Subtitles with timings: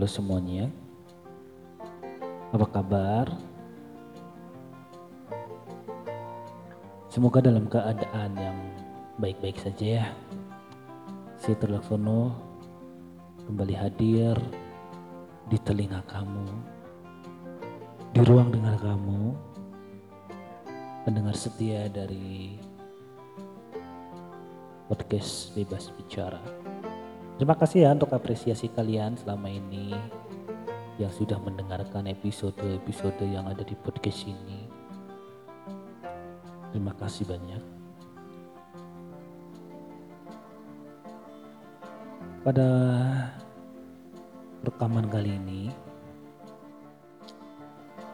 [0.00, 0.64] Halo semuanya.
[2.56, 3.28] Apa kabar?
[7.12, 8.56] Semoga dalam keadaan yang
[9.20, 10.06] baik-baik saja ya.
[11.36, 12.32] Saya Terlaksono
[13.44, 14.40] kembali hadir
[15.52, 16.48] di telinga kamu,
[18.16, 19.36] di ruang dengar kamu,
[21.04, 22.56] pendengar setia dari
[24.88, 26.79] podcast Bebas Bicara.
[27.40, 29.96] Terima kasih ya untuk apresiasi kalian selama ini
[31.00, 34.68] yang sudah mendengarkan episode-episode yang ada di podcast ini.
[36.68, 37.62] Terima kasih banyak.
[42.44, 42.68] Pada
[44.60, 45.72] rekaman kali ini,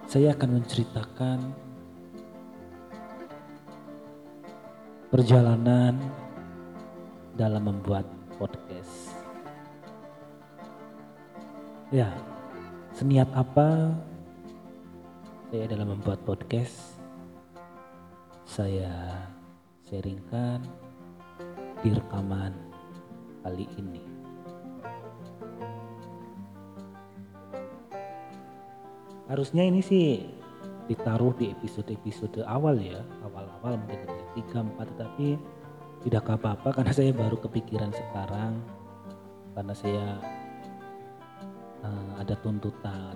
[0.06, 1.39] saya akan menceritakan
[5.11, 5.98] perjalanan
[7.34, 8.06] dalam membuat
[8.39, 8.76] podcast.
[11.95, 12.11] Ya,
[12.99, 13.95] seniat apa
[15.55, 16.98] saya dalam membuat podcast?
[18.43, 18.91] Saya
[19.87, 20.67] sharingkan
[21.87, 22.51] di rekaman
[23.47, 24.03] kali ini.
[29.31, 30.27] Harusnya ini sih
[30.91, 32.98] ditaruh di episode-episode awal ya,
[33.31, 35.39] awal-awal mungkin tiga empat tapi
[36.03, 38.59] tidak apa-apa karena saya baru kepikiran sekarang
[39.55, 40.19] karena saya
[41.87, 43.15] uh, ada tuntutan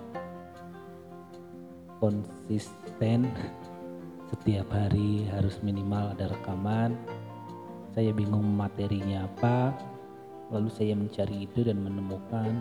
[1.99, 3.29] konsisten
[4.31, 6.95] setiap hari harus minimal ada rekaman.
[7.91, 9.75] Saya bingung materinya apa
[10.51, 12.51] lalu saya mencari ide dan menemukan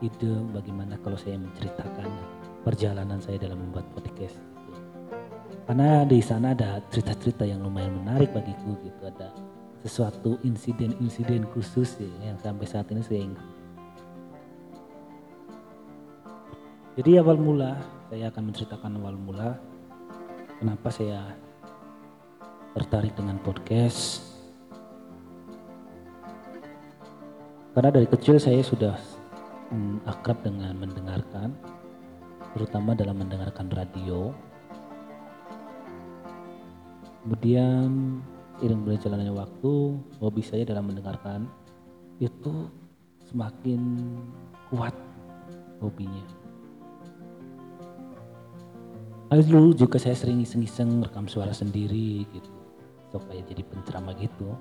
[0.00, 2.08] ide bagaimana kalau saya menceritakan
[2.64, 4.40] perjalanan saya dalam membuat podcast.
[5.68, 9.30] Karena di sana ada cerita-cerita yang lumayan menarik bagiku gitu ada
[9.84, 13.59] sesuatu insiden-insiden khusus ya, yang sampai saat ini saya ingat
[16.98, 17.78] Jadi awal mula
[18.10, 19.54] saya akan menceritakan awal mula
[20.58, 21.22] kenapa saya
[22.74, 24.26] tertarik dengan podcast.
[27.70, 28.98] Karena dari kecil saya sudah
[29.70, 31.54] hmm, akrab dengan mendengarkan,
[32.58, 34.34] terutama dalam mendengarkan radio.
[37.22, 38.18] Kemudian
[38.66, 41.46] iring berjalannya waktu, hobi saya dalam mendengarkan
[42.18, 42.66] itu
[43.30, 44.02] semakin
[44.74, 44.92] kuat
[45.78, 46.39] hobinya
[49.30, 52.50] Lalu juga saya sering iseng-iseng rekam suara sendiri gitu.
[53.14, 54.58] Supaya jadi penceramah gitu.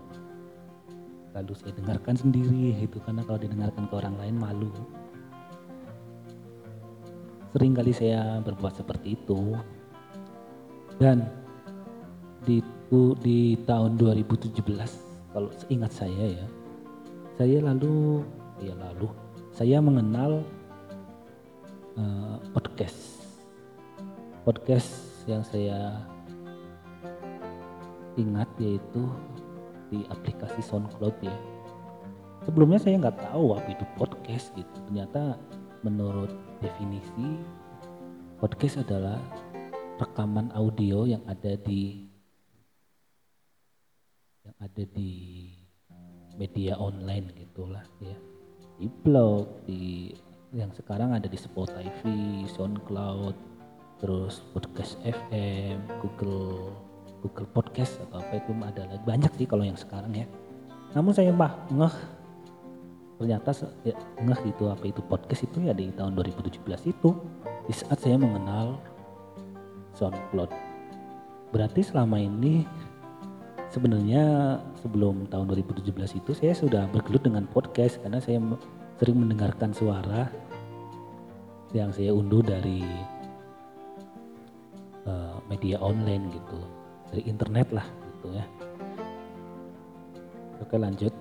[1.34, 4.70] Lalu saya dengarkan sendiri gitu karena kalau didengarkan ke orang lain malu.
[7.50, 9.58] Sering kali saya berbuat seperti itu.
[11.02, 11.26] Dan
[12.46, 12.62] di,
[13.26, 14.54] di tahun 2017
[15.34, 16.48] kalau ingat saya ya.
[17.42, 18.22] Saya lalu
[18.62, 19.10] ya lalu
[19.56, 20.44] saya mengenal
[21.98, 23.19] uh, podcast
[24.50, 26.02] podcast yang saya
[28.18, 29.06] ingat yaitu
[29.94, 31.38] di aplikasi SoundCloud ya.
[32.50, 34.74] Sebelumnya saya nggak tahu apa itu podcast gitu.
[34.90, 35.38] Ternyata
[35.86, 36.34] menurut
[36.66, 37.38] definisi
[38.42, 39.22] podcast adalah
[40.02, 42.10] rekaman audio yang ada di
[44.50, 45.14] yang ada di
[46.42, 48.18] media online gitulah ya
[48.82, 50.10] di blog di
[50.58, 53.49] yang sekarang ada di Spotify, SoundCloud,
[54.00, 56.72] terus podcast FM, Google
[57.20, 60.26] Google Podcast atau apa itu ada lagi banyak sih kalau yang sekarang ya.
[60.96, 61.96] Namun saya mah ngeh
[63.20, 63.52] ternyata
[63.84, 67.10] ya, ngeh itu apa itu podcast itu ya di tahun 2017 itu
[67.68, 68.80] di saat saya mengenal
[70.00, 70.52] SoundCloud.
[71.52, 72.64] Berarti selama ini
[73.70, 74.24] sebenarnya
[74.80, 78.40] sebelum tahun 2017 itu saya sudah bergelut dengan podcast karena saya
[78.98, 80.32] sering mendengarkan suara
[81.76, 82.82] yang saya unduh dari
[85.10, 86.62] uh, media online gitu
[87.10, 88.46] dari internet lah gitu ya.
[90.62, 91.14] Oke lanjut.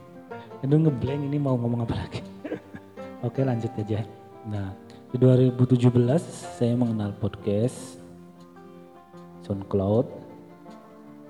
[0.64, 2.22] Itu ngeblank ini mau ngomong apa lagi?
[3.26, 4.06] Oke lanjut aja.
[4.46, 4.70] Nah
[5.10, 5.90] di 2017
[6.58, 7.98] saya mengenal podcast
[9.44, 10.22] SoundCloud.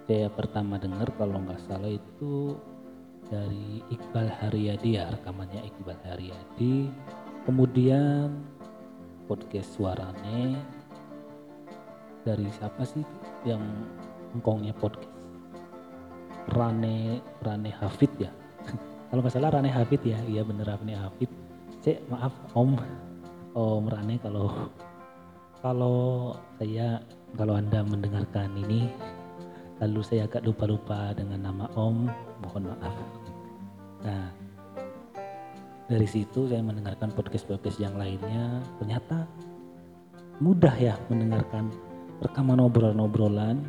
[0.05, 2.61] Saya pertama dengar kalau nggak salah itu
[3.33, 6.93] dari Iqbal Haryadi ya rekamannya Iqbal Haryadi.
[7.49, 8.45] Kemudian
[9.25, 10.61] podcast suarane
[12.25, 13.05] dari siapa sih
[13.45, 13.63] yang
[14.33, 15.13] engkongnya podcast?
[16.53, 18.33] Rane Rane Hafid ya?
[19.09, 20.19] Kalau nggak salah Rane Hafid ya.
[20.25, 21.31] Iya bener Rane Hafid.
[21.85, 22.77] Cek maaf Om.
[23.55, 24.51] Om Rane kalau
[25.63, 26.99] kalau saya
[27.39, 28.91] kalau anda mendengarkan ini
[29.79, 32.11] lalu saya agak lupa-lupa dengan nama Om
[32.43, 32.97] mohon maaf.
[34.03, 34.29] Nah
[35.87, 38.65] dari situ saya mendengarkan podcast-podcast yang lainnya.
[38.81, 39.29] Ternyata
[40.43, 41.71] mudah ya mendengarkan
[42.25, 43.61] rekaman obrolan-obrolan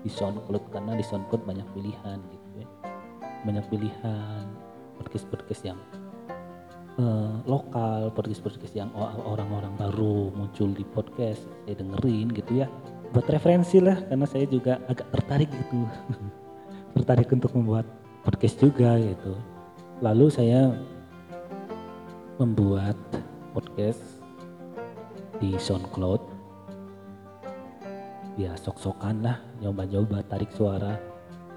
[0.00, 2.68] di SoundCloud karena di SoundCloud banyak pilihan gitu ya.
[3.44, 4.44] Banyak pilihan
[4.96, 5.78] podcast-podcast yang
[6.96, 8.88] uh, lokal podcast-podcast yang
[9.28, 12.66] orang-orang baru muncul di podcast saya dengerin gitu ya.
[13.12, 15.84] Buat referensi lah karena saya juga agak tertarik gitu.
[16.96, 17.84] Tertarik untuk membuat
[18.24, 19.36] podcast juga gitu.
[20.00, 20.72] Lalu saya
[22.40, 22.96] membuat
[23.52, 24.00] podcast
[25.36, 26.39] di SoundCloud
[28.38, 30.98] ya sok-sokan lah nyoba-nyoba tarik suara.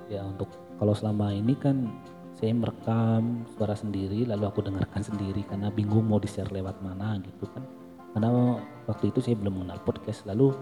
[0.09, 1.89] Ya untuk kalau selama ini kan
[2.37, 7.45] saya merekam suara sendiri lalu aku dengarkan sendiri karena bingung mau di-share lewat mana gitu
[7.53, 7.63] kan.
[8.13, 10.53] Karena waktu itu saya belum mengenal podcast lalu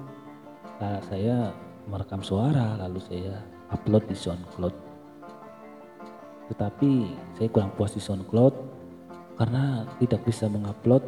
[0.80, 1.52] uh, saya
[1.90, 3.42] merekam suara lalu saya
[3.74, 4.76] upload di SoundCloud.
[6.52, 6.92] Tetapi
[7.40, 8.56] saya kurang puas di SoundCloud
[9.40, 11.02] karena tidak bisa mengupload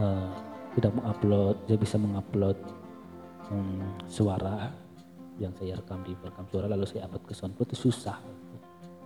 [0.00, 0.32] uh,
[0.78, 2.56] tidak mengupload dia bisa mengupload
[4.06, 4.70] suara
[5.40, 8.18] yang saya rekam di rekam suara lalu saya upload ke SoundCloud itu susah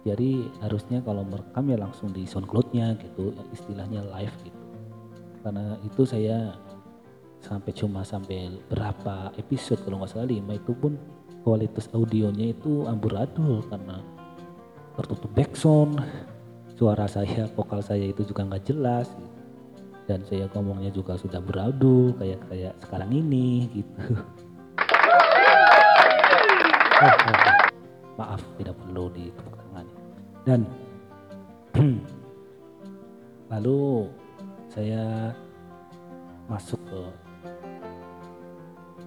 [0.04, 4.62] jadi harusnya kalau merekam ya langsung di SoundCloudnya gitu istilahnya live gitu
[5.44, 6.56] karena itu saya
[7.44, 10.96] sampai cuma sampai berapa episode kalau nggak salah lima itu pun
[11.44, 14.00] kualitas audionya itu amburadul karena
[14.96, 16.00] tertutup backsound
[16.74, 19.33] suara saya, vokal saya itu juga nggak jelas gitu.
[20.04, 24.20] Dan saya ngomongnya juga sudah beradu kayak kayak sekarang ini gitu.
[28.20, 29.86] Maaf tidak perlu ditepuk tangan.
[30.46, 30.60] Dan
[33.52, 34.06] lalu
[34.70, 35.34] saya
[36.46, 37.02] masuk ke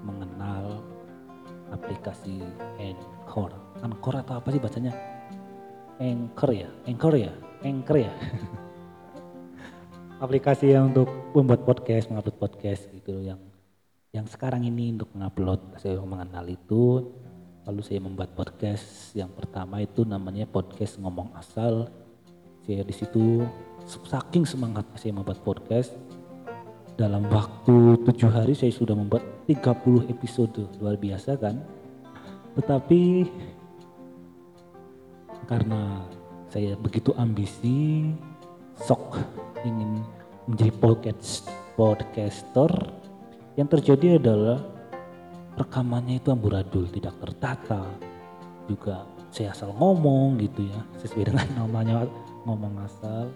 [0.02, 0.82] mengenal
[1.72, 2.42] aplikasi
[2.82, 3.54] Anchor.
[3.86, 4.92] Anchor atau apa sih bacanya?
[6.02, 7.32] Anchor ya, Anchor ya.
[7.64, 8.12] Anchor ya.
[10.18, 11.06] Aplikasi yang untuk
[11.38, 13.38] membuat podcast, mengupload podcast gitu yang
[14.10, 15.78] yang sekarang ini untuk mengupload.
[15.78, 17.06] Saya mengenal itu
[17.70, 19.14] lalu saya membuat podcast.
[19.14, 21.94] Yang pertama itu namanya podcast ngomong asal.
[22.66, 23.46] Saya di situ
[23.86, 25.94] saking semangatnya saya membuat podcast.
[26.98, 31.62] Dalam waktu tujuh hari saya sudah membuat 30 episode luar biasa kan?
[32.58, 33.30] Tetapi
[35.46, 36.02] karena
[36.50, 38.10] saya begitu ambisi,
[38.82, 39.22] sok
[39.68, 39.92] ingin
[40.48, 42.72] menjadi podcast podcaster.
[43.60, 44.64] Yang terjadi adalah
[45.60, 47.84] rekamannya itu amburadul, tidak tertata.
[48.70, 49.04] Juga
[49.34, 52.08] saya asal ngomong gitu ya, sesuai dengan namanya
[52.48, 53.28] ngomong asal.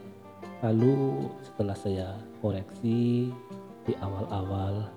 [0.62, 2.07] Lalu setelah saya
[2.39, 3.33] koreksi
[3.83, 4.88] di awal-awal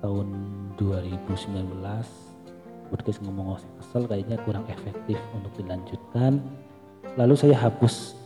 [0.00, 0.28] tahun
[0.78, 1.50] 2019
[2.92, 6.38] podcast ngomong asal kayaknya kurang efektif untuk dilanjutkan
[7.14, 8.18] Lalu saya hapus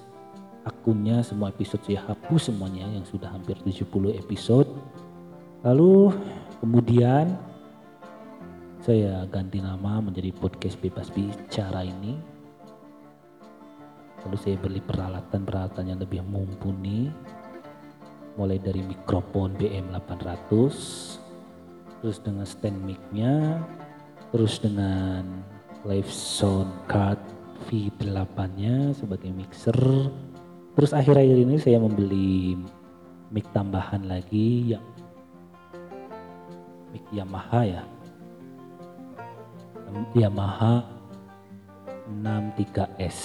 [0.66, 4.70] akunnya, semua episode saya hapus semuanya yang sudah hampir 70 episode.
[5.62, 6.14] Lalu
[6.62, 7.34] kemudian
[8.82, 12.14] saya ganti nama menjadi podcast bebas bicara ini.
[14.26, 17.11] Lalu saya beli peralatan-peralatan yang lebih mumpuni.
[18.38, 20.38] Mulai dari mikrofon BM800,
[21.99, 23.58] terus dengan stand mic-nya,
[24.31, 25.26] terus dengan
[25.82, 27.19] live sound card
[27.66, 29.75] V8-nya sebagai mixer.
[30.78, 32.54] Terus akhir-akhir ini saya membeli
[33.35, 34.87] mic tambahan lagi yang
[36.94, 37.82] mic Yamaha ya.
[40.14, 40.87] Yamaha
[42.23, 43.18] 63S.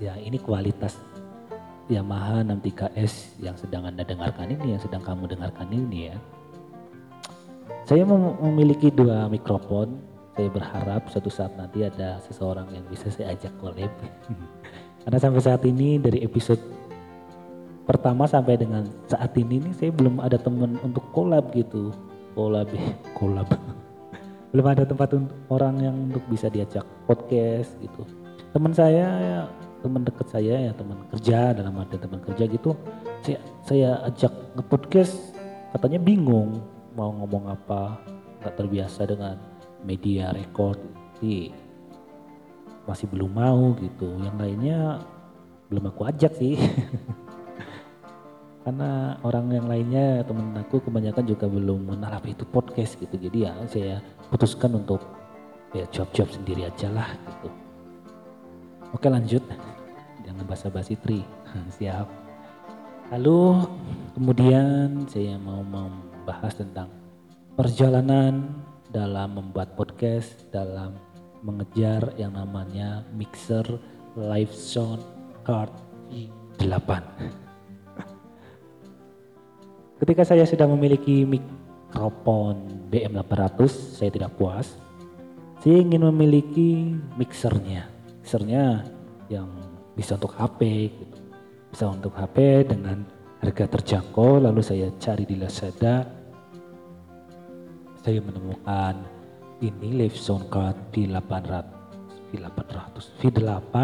[0.00, 0.96] Ya, ini kualitas
[1.92, 6.16] Yamaha 63S yang sedang Anda dengarkan ini, yang sedang kamu dengarkan ini ya.
[7.84, 10.00] Saya memiliki dua mikrofon
[10.32, 13.92] saya berharap suatu saat nanti ada seseorang yang bisa saya ajak collab.
[15.04, 16.75] Karena sampai saat ini dari episode
[17.86, 21.94] pertama sampai dengan saat ini nih saya belum ada teman untuk collab gitu.
[22.36, 22.68] Collab,
[23.16, 23.48] collab.
[24.52, 28.04] belum ada tempat untuk orang yang untuk bisa diajak podcast gitu.
[28.52, 29.40] Teman saya ya,
[29.86, 32.74] teman dekat saya ya teman kerja dalam arti teman kerja gitu
[33.22, 35.14] saya saya ajak nge-podcast
[35.70, 36.58] katanya bingung
[36.98, 37.94] mau ngomong apa
[38.42, 39.38] nggak terbiasa dengan
[39.86, 40.82] media record
[41.22, 41.54] sih
[42.86, 44.98] masih belum mau gitu yang lainnya
[45.70, 46.58] belum aku ajak sih
[48.66, 53.14] karena orang yang lainnya temen aku kebanyakan juga belum mengenal apa itu podcast gitu.
[53.14, 54.98] Jadi ya saya putuskan untuk
[55.70, 57.48] ya job-job sendiri aja lah gitu.
[58.90, 59.46] Oke lanjut.
[60.26, 61.22] Jangan basa-basi tri.
[61.78, 62.10] Siap.
[63.14, 63.70] Lalu
[64.18, 66.90] kemudian saya mau membahas tentang
[67.54, 68.50] perjalanan
[68.90, 70.98] dalam membuat podcast, dalam
[71.46, 73.62] mengejar yang namanya mixer
[74.18, 75.06] live sound
[75.46, 75.70] card
[76.58, 77.45] 8.
[80.00, 84.76] Ketika saya sudah memiliki mikrofon BM800 saya tidak puas.
[85.60, 87.88] Saya ingin memiliki mixernya.
[88.22, 88.86] Mixernya
[89.32, 89.50] yang
[89.96, 90.60] bisa untuk HP
[90.92, 91.18] gitu.
[91.72, 93.04] bisa untuk HP dengan
[93.42, 96.06] harga terjangkau lalu saya cari di Lazada.
[98.04, 98.94] Saya menemukan
[99.60, 101.64] ini Live Soundcard V800
[102.30, 103.74] V800 V8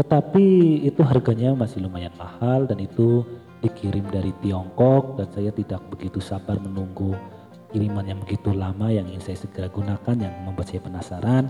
[0.00, 0.46] tetapi
[0.88, 3.20] itu harganya masih lumayan mahal dan itu
[3.60, 7.12] dikirim dari Tiongkok dan saya tidak begitu sabar menunggu
[7.70, 11.44] kiriman yang begitu lama yang ingin saya segera gunakan yang membuat saya penasaran.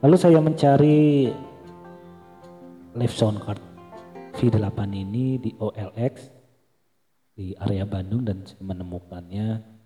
[0.00, 1.28] Lalu saya mencari
[2.96, 3.60] live sound card
[4.38, 6.14] V8 ini di OLX
[7.34, 9.76] di area Bandung dan saya menemukannya.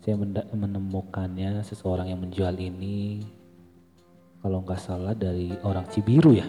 [0.00, 0.16] Saya
[0.56, 3.20] menemukannya seseorang yang menjual ini
[4.40, 6.48] kalau nggak salah dari orang Cibiru ya.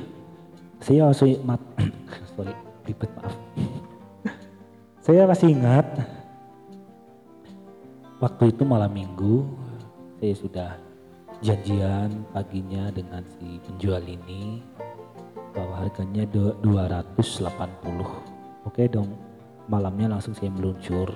[0.79, 1.59] Saya masih mat
[2.33, 2.55] sorry
[2.87, 3.35] ribet maaf
[5.01, 5.97] saya masih ingat
[8.21, 9.49] waktu itu malam minggu
[10.21, 10.71] saya sudah
[11.41, 14.61] janjian paginya dengan si penjual ini
[15.57, 17.33] bahwa harganya 280
[18.69, 19.17] oke dong
[19.65, 21.09] malamnya langsung saya meluncur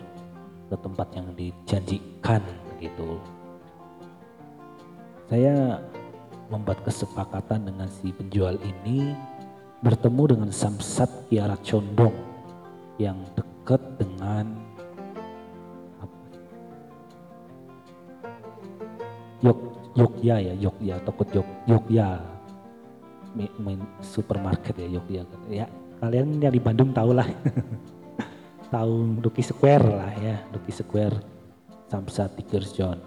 [0.66, 2.42] ke tempat yang dijanjikan
[2.82, 3.22] gitu
[5.30, 5.78] saya
[6.50, 9.14] membuat kesepakatan dengan si penjual ini
[9.86, 12.18] bertemu dengan Samsat Kiara Condong
[12.98, 13.22] yang
[13.66, 14.46] dekat dengan
[19.42, 19.58] Yok
[19.98, 22.22] Yogya ya Yogya toko Yok Yogya.
[23.34, 25.66] Main supermarket ya Yogya ya
[25.98, 27.26] kalian yang di Bandung tahu lah
[28.70, 31.18] tahu Duki Square lah ya Duki Square
[31.90, 32.38] Samsat
[32.70, 33.02] John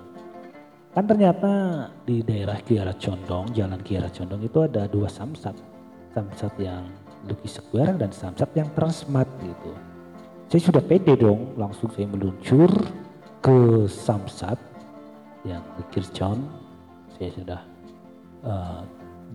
[0.90, 5.54] kan ternyata di daerah Kiara Condong Jalan Kiara Condong itu ada dua Samsat.
[6.12, 6.90] Samsat yang
[7.30, 9.87] Lucky Square dan Samsat yang Transmart gitu
[10.48, 12.68] saya sudah pede dong langsung saya meluncur
[13.44, 14.58] ke Samsat
[15.46, 15.62] yang
[15.92, 16.42] Kirchon
[17.16, 17.60] saya sudah
[18.42, 18.82] uh,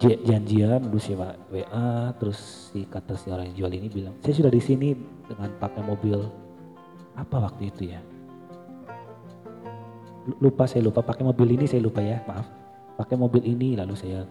[0.02, 4.52] janjian dulu si WA terus si kata si orang yang jual ini bilang saya sudah
[4.52, 4.98] di sini
[5.30, 6.44] dengan pakai mobil
[7.14, 8.02] apa waktu itu ya?
[10.40, 12.48] Lupa saya lupa pakai mobil ini saya lupa ya maaf.
[12.98, 14.26] Pakai mobil ini lalu saya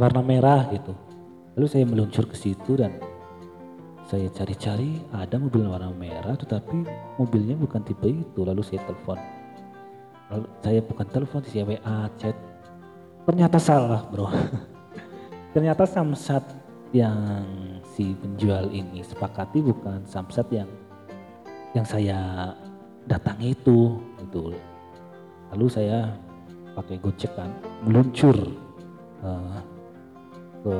[0.00, 0.94] warna merah gitu.
[1.54, 2.96] Lalu saya meluncur ke situ dan
[4.12, 6.84] saya cari-cari ada mobil warna merah tetapi
[7.16, 8.44] mobilnya bukan tipe itu.
[8.44, 9.16] Lalu saya telepon.
[10.28, 12.36] Lalu saya bukan telepon saya WA chat.
[13.24, 14.28] Ternyata salah bro.
[15.56, 16.44] Ternyata samsat
[16.92, 17.40] yang
[17.96, 20.68] si penjual ini sepakati bukan samsat yang
[21.72, 22.52] yang saya
[23.08, 24.52] datangi itu itu
[25.48, 26.12] lalu saya
[26.76, 27.48] pakai gojek kan
[27.80, 28.36] meluncur
[29.24, 29.56] uh,
[30.60, 30.76] ke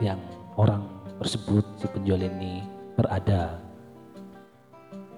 [0.00, 0.16] yang
[0.56, 2.60] orang tersebut si penjual ini
[2.96, 3.56] berada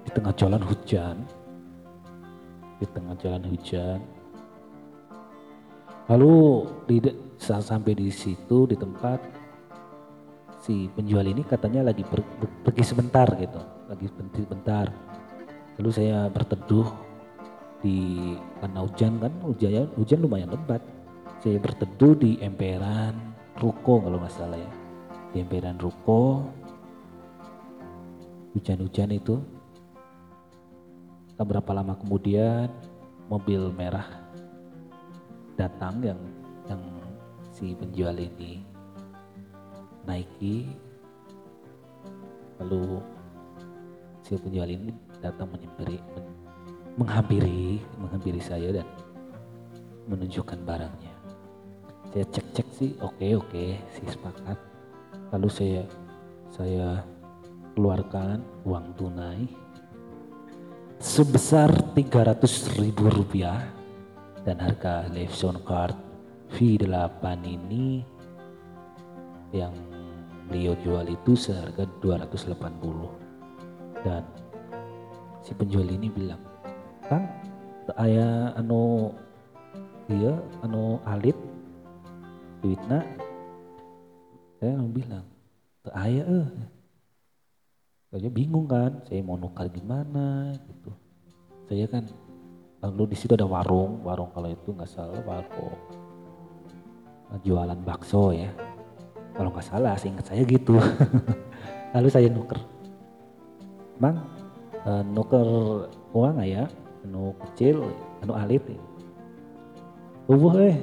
[0.07, 1.17] di tengah jalan hujan.
[2.79, 3.99] Di tengah jalan hujan.
[6.09, 6.65] Lalu
[7.37, 9.21] saat sampai di situ di tempat
[10.63, 12.23] si penjual ini katanya lagi per,
[12.63, 13.61] pergi sebentar gitu.
[13.91, 14.87] Lagi berhenti sebentar.
[15.79, 16.89] Lalu saya berteduh
[17.83, 20.81] di karena hujan kan hujan hujan lumayan lebat.
[21.43, 23.15] Saya berteduh di emperan
[23.59, 24.78] ruko kalau nggak salah ya
[25.33, 26.45] di emperan ruko.
[28.57, 29.37] Hujan-hujan itu.
[31.39, 32.67] Tak berapa lama kemudian
[33.31, 34.09] mobil merah
[35.55, 36.21] datang yang
[36.67, 36.83] yang
[37.55, 38.65] si penjual ini
[40.09, 40.67] naiki.
[42.59, 42.99] Lalu
[44.27, 44.91] si penjual ini
[45.23, 46.03] datang menyempiri
[46.99, 48.87] menghampiri menghampiri saya dan
[50.11, 51.15] menunjukkan barangnya.
[52.11, 54.68] Saya cek-cek sih oke okay, oke okay, si sepakat
[55.33, 55.83] lalu saya
[56.49, 57.05] saya
[57.77, 59.45] keluarkan uang tunai
[60.99, 63.63] sebesar 300 ribu rupiah
[64.43, 65.95] dan harga live sound card
[66.57, 68.03] V8 ini
[69.53, 69.77] yang
[70.49, 72.57] beliau jual itu seharga 280
[74.01, 74.25] dan
[75.45, 76.41] si penjual ini bilang
[77.05, 77.29] kang
[78.01, 79.13] ayah anu
[80.09, 80.33] dia
[80.65, 81.37] anu alit
[82.65, 83.05] duitna
[84.59, 85.27] saya bilang
[85.95, 86.49] ayah eh
[88.13, 90.93] saya bingung kan saya mau nukar gimana gitu
[91.71, 92.05] saya kan
[92.85, 95.79] lalu di situ ada warung warung kalau itu nggak salah warung
[97.45, 98.49] jualan bakso ya.
[99.37, 100.81] Kalau nggak salah, seingat saya gitu.
[101.95, 102.59] Lalu saya nuker.
[104.01, 104.25] Bang,
[104.89, 105.47] uh, nuker
[106.17, 106.65] uang nggak ya?
[107.07, 107.85] Anu kecil,
[108.25, 108.65] anu alit.
[108.67, 108.81] Ya?
[110.29, 110.77] Ubuh eh,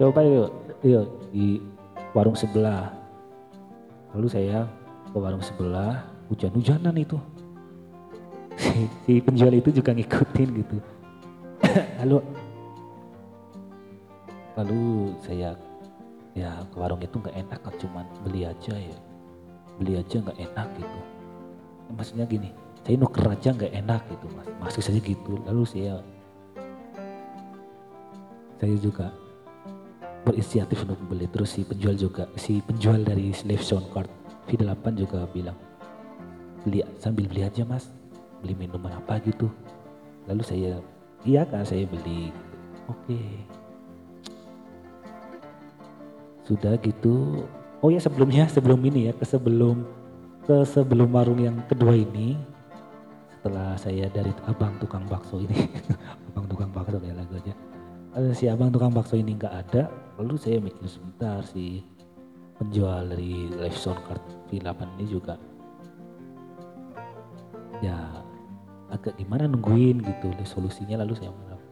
[0.00, 0.50] coba yuk,
[0.82, 1.60] yuk di
[2.16, 2.88] warung sebelah.
[4.16, 4.64] Lalu saya
[5.12, 6.00] ke warung sebelah,
[6.32, 7.20] hujan-hujanan itu.
[8.56, 10.76] si, si penjual itu juga ngikutin gitu.
[12.00, 12.24] Lalu
[14.56, 15.52] lalu saya
[16.32, 18.96] ya ke warung itu nggak enak kan cuman beli aja ya.
[19.76, 21.00] Beli aja nggak enak gitu.
[21.92, 22.48] Maksudnya gini
[22.80, 24.48] saya nuker aja nggak enak gitu mas.
[24.56, 25.36] Masuk saja gitu.
[25.44, 26.00] Lalu saya
[28.56, 29.12] saya juga
[30.26, 31.30] berinisiatif untuk membeli.
[31.30, 34.10] Terus si penjual juga si penjual dari slave sound card
[34.50, 35.54] V8 juga bilang
[36.66, 37.86] beli sambil beli aja mas.
[38.42, 39.46] Beli minuman apa gitu.
[40.26, 40.72] Lalu saya
[41.22, 42.34] iya kan saya beli.
[42.90, 43.18] Oke.
[46.42, 47.46] Sudah gitu.
[47.78, 49.86] Oh ya sebelumnya sebelum ini ya ke sebelum
[50.42, 52.34] ke sebelum warung yang kedua ini
[53.38, 55.70] setelah saya dari abang tukang bakso ini.
[56.34, 57.54] Abang tukang bakso kayak lagu aja
[58.16, 61.84] uh, si abang tukang bakso ini nggak ada lalu saya mikir sebentar si
[62.56, 65.36] penjual dari live sound card V8 ini juga
[67.84, 68.24] ya
[68.88, 70.32] agak gimana nungguin gitu.
[70.46, 71.62] Solusinya lalu saya bilang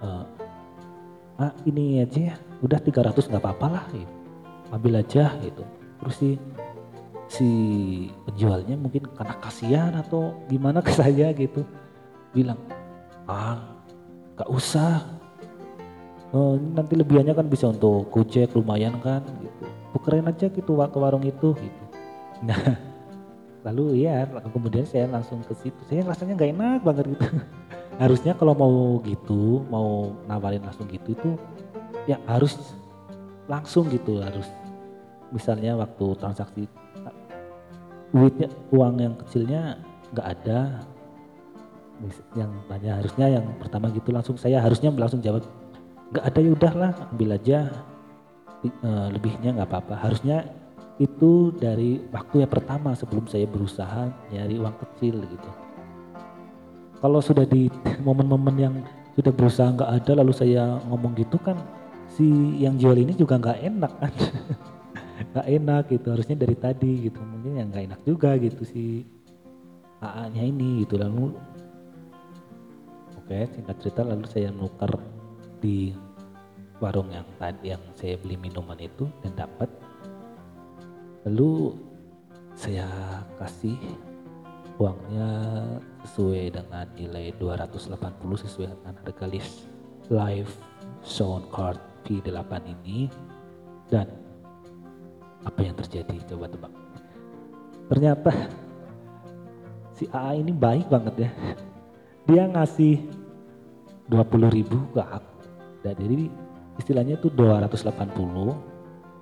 [0.00, 0.24] uh,
[1.42, 4.14] ah ini aja ya udah 300 nggak apa-apa lah gitu.
[4.72, 5.62] ambil aja gitu.
[6.00, 6.30] Terus si
[7.28, 7.48] si
[8.24, 11.66] penjualnya mungkin karena kasihan atau gimana ke saya gitu.
[12.32, 12.58] Bilang
[13.28, 13.60] ah
[14.34, 15.13] gak usah
[16.34, 19.64] oh, nanti lebihannya kan bisa untuk gojek lumayan kan gitu.
[19.94, 21.84] Tukerin aja gitu ke warung itu gitu.
[22.42, 22.58] Nah
[23.66, 25.80] lalu ya kemudian saya langsung ke situ.
[25.86, 27.26] Saya rasanya nggak enak banget gitu.
[28.02, 31.30] Harusnya kalau mau gitu mau nawarin langsung gitu itu
[32.10, 32.74] ya harus
[33.46, 34.50] langsung gitu harus
[35.30, 36.66] misalnya waktu transaksi
[38.14, 39.78] duitnya uang yang kecilnya
[40.14, 40.82] nggak ada
[42.38, 45.42] yang tanya harusnya yang pertama gitu langsung saya harusnya langsung jawab
[46.12, 47.58] nggak ada ya udahlah ambil aja.
[48.64, 49.94] E, lebihnya nggak apa-apa.
[50.08, 50.48] Harusnya
[50.96, 55.50] itu dari waktu yang pertama sebelum saya berusaha nyari uang kecil gitu.
[57.02, 57.68] Kalau sudah di
[58.00, 58.74] momen-momen yang
[59.18, 61.58] sudah berusaha nggak ada lalu saya ngomong gitu kan
[62.08, 62.24] si
[62.62, 64.12] yang jual ini juga nggak enak kan.
[65.34, 67.18] Nggak enak gitu harusnya dari tadi gitu.
[67.22, 69.02] Mungkin yang nggak enak juga gitu si
[70.02, 70.94] AA-nya ini gitu.
[70.98, 71.34] Lalu
[73.18, 74.94] oke singkat cerita lalu saya nukar
[75.64, 75.96] di
[76.76, 79.72] warung yang tadi yang saya beli minuman itu dan dapat.
[81.24, 81.72] Lalu
[82.52, 82.84] saya
[83.40, 83.80] kasih
[84.76, 85.30] uangnya
[86.04, 87.96] sesuai dengan nilai 280
[88.44, 89.64] sesuai dengan harga list
[90.12, 90.52] live
[91.00, 93.08] sound card V8 ini.
[93.88, 94.04] Dan
[95.48, 96.20] apa yang terjadi?
[96.28, 96.72] Coba tebak.
[97.88, 98.32] Ternyata
[99.96, 101.30] si AA ini baik banget ya.
[102.28, 103.00] Dia ngasih
[104.12, 105.33] 20 ribu ke aku
[105.84, 106.32] dan jadi
[106.80, 107.84] istilahnya itu 280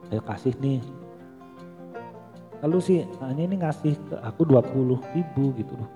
[0.09, 0.81] saya kasih nih.
[2.63, 5.91] Lalu si hanya ini ngasih ke aku 20 ribu gitu loh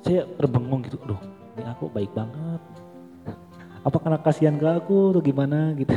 [0.00, 1.20] saya terbengong gitu loh
[1.56, 2.60] ini aku baik banget.
[3.80, 5.92] Apa karena kasihan ke aku atau gimana gitu?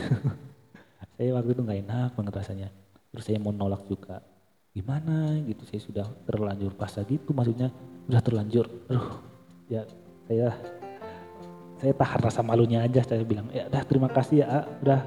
[1.19, 2.69] Saya waktu itu nggak enak banget rasanya.
[3.13, 4.23] Terus saya mau nolak juga.
[4.73, 5.62] Gimana gitu?
[5.69, 7.69] Saya sudah terlanjur pasca gitu maksudnya.
[8.10, 9.21] Sudah terlanjur aduh
[9.69, 9.86] ya
[10.26, 10.58] saya
[11.84, 15.02] saya tahan rasa malunya aja saya bilang ya udah terima kasih ya udah.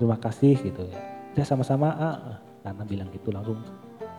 [0.00, 0.96] Terima kasih gitu ya.
[1.36, 2.10] Udah sama-sama A
[2.64, 3.60] karena bilang gitu langsung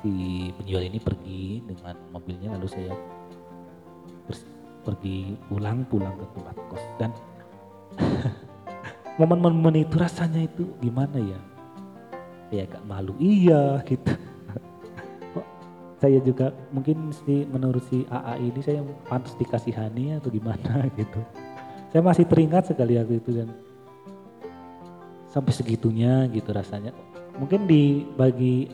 [0.05, 2.93] si penjual ini pergi dengan mobilnya lalu saya
[4.85, 6.83] pergi pulang pulang ke tempat kos.
[7.01, 7.09] Dan
[9.17, 11.41] momen-momen itu rasanya itu gimana ya?
[12.53, 13.17] Ya agak malu.
[13.17, 14.13] Iya gitu
[16.01, 21.21] saya juga mungkin si menurut si AA ini saya pantas dikasihani atau gimana gitu.
[21.93, 23.53] Saya masih teringat sekali waktu itu dan
[25.29, 26.89] sampai segitunya gitu rasanya.
[27.37, 28.73] Mungkin di bagi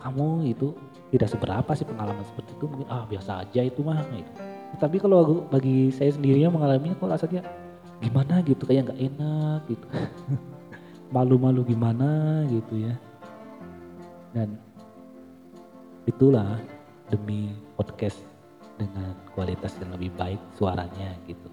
[0.00, 0.72] kamu itu
[1.12, 4.32] tidak seberapa sih pengalaman seperti itu mungkin ah biasa aja itu mah gitu.
[4.80, 7.44] Tapi kalau bagi saya sendirinya mengalaminya kok rasanya
[8.00, 9.86] gimana gitu kayak nggak enak gitu.
[11.14, 12.96] Malu-malu gimana gitu ya.
[14.32, 14.56] Dan
[16.06, 16.58] itulah
[17.06, 18.18] demi podcast
[18.80, 21.48] dengan kualitas yang lebih baik suaranya gitu.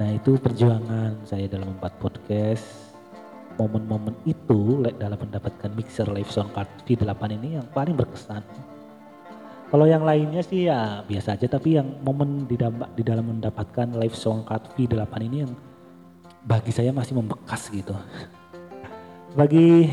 [0.00, 2.90] Nah itu perjuangan saya dalam membuat podcast.
[3.60, 8.40] Momen-momen itu dalam mendapatkan mixer live sound card V8 ini yang paling berkesan.
[9.68, 14.48] Kalau yang lainnya sih ya biasa aja tapi yang momen di, dalam, mendapatkan live sound
[14.48, 15.52] card V8 ini yang
[16.48, 17.92] bagi saya masih membekas gitu.
[19.36, 19.92] Bagi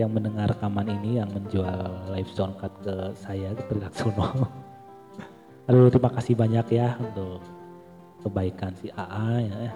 [0.00, 4.48] yang mendengar rekaman ini yang menjual live sound card ke saya ke Trilaksono.
[5.68, 7.44] Aduh terima kasih banyak ya untuk
[8.24, 9.72] kebaikan si AA ya.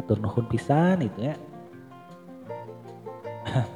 [0.00, 1.36] Atur nuhun pisan itu ya.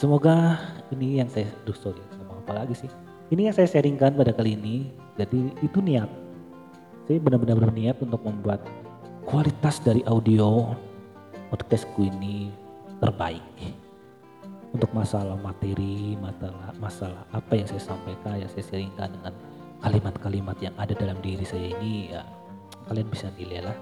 [0.00, 0.58] Semoga
[0.90, 2.90] ini yang saya, duh sorry ngomong apa lagi sih.
[3.34, 4.86] ini yang saya sharingkan pada kali ini
[5.18, 6.06] jadi itu niat
[7.10, 8.62] saya benar-benar berniat untuk membuat
[9.26, 10.70] kualitas dari audio
[11.50, 12.65] podcastku ini
[13.00, 13.44] terbaik
[14.76, 19.32] untuk masalah materi, masalah masalah apa yang saya sampaikan, yang saya sharingkan dengan
[19.80, 22.22] kalimat-kalimat yang ada dalam diri saya ini ya
[22.84, 23.76] kalian bisa nilai lah.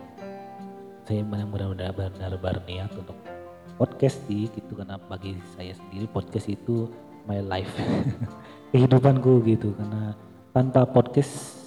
[1.04, 3.18] Saya benar-benar benar berniat untuk
[3.74, 6.86] podcast sih gitu karena bagi saya sendiri podcast itu
[7.26, 7.74] my life
[8.70, 10.14] kehidupanku gitu karena
[10.54, 11.58] tanpa podcast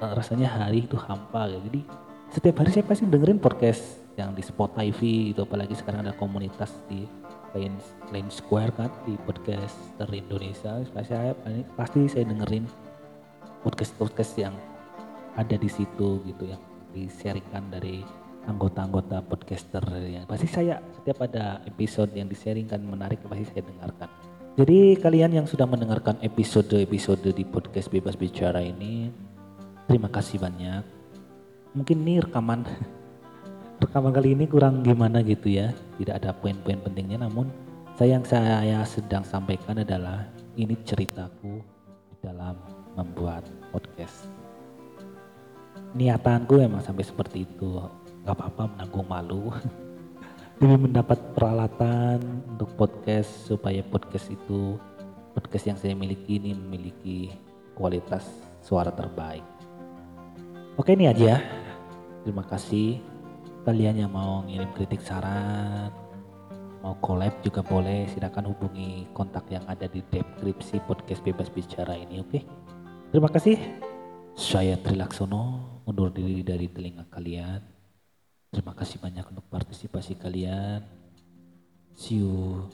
[0.00, 1.60] uh, rasanya hari itu hampa gitu.
[1.68, 1.80] Jadi
[2.32, 7.08] setiap hari saya pasti dengerin podcast yang di Spotify itu apalagi sekarang ada komunitas di
[7.56, 7.74] lain
[8.14, 10.84] lain square kan di podcast dari Indonesia.
[10.92, 11.32] Pasti saya
[11.74, 12.68] pasti saya dengerin
[13.64, 14.54] podcast podcast yang
[15.34, 18.04] ada di situ gitu yang disaringkan dari
[18.48, 24.08] anggota-anggota podcaster yang pasti saya setiap ada episode yang disaringkan menarik pasti saya dengarkan.
[24.58, 29.08] Jadi kalian yang sudah mendengarkan episode-episode di podcast bebas bicara ini
[29.86, 30.82] terima kasih banyak.
[31.70, 32.66] Mungkin ini rekaman
[33.80, 35.72] rekaman kali ini kurang gimana gitu ya.
[35.96, 37.48] Tidak ada poin-poin pentingnya namun
[37.96, 41.64] saya yang saya sedang sampaikan adalah ini ceritaku
[42.20, 42.56] dalam
[42.94, 44.28] membuat podcast.
[45.96, 47.80] Niatanku emang sampai seperti itu.
[48.28, 49.48] Gak apa-apa menanggung malu.
[50.60, 52.20] Demi mendapat peralatan
[52.52, 54.76] untuk podcast supaya podcast itu
[55.32, 57.32] podcast yang saya miliki ini memiliki
[57.72, 58.28] kualitas
[58.60, 59.42] suara terbaik.
[60.76, 61.40] Oke ini aja.
[62.20, 63.09] Terima kasih
[63.64, 65.92] kalian yang mau ngirim kritik saran
[66.80, 68.08] mau collab juga boleh.
[68.10, 72.30] Silakan hubungi kontak yang ada di deskripsi podcast bebas bicara ini oke?
[72.32, 72.42] Okay?
[73.12, 73.56] terima kasih.
[74.34, 77.60] Saya Trilaksono undur diri dari telinga kalian.
[78.50, 80.82] Terima kasih banyak untuk partisipasi kalian.
[81.94, 82.66] See you